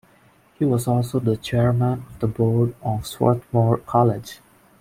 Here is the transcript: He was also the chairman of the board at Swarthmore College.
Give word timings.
He 0.57 0.65
was 0.65 0.87
also 0.87 1.19
the 1.19 1.37
chairman 1.37 2.03
of 2.09 2.19
the 2.21 2.25
board 2.25 2.73
at 2.83 3.05
Swarthmore 3.05 3.77
College. 3.85 4.39